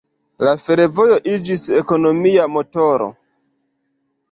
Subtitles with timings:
[0.45, 3.13] La fervojo iĝis ekonomia motoro.